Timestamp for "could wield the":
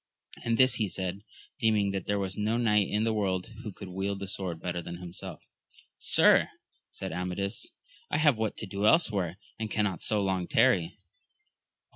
3.71-4.25